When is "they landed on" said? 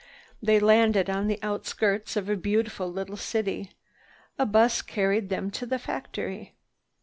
0.41-1.27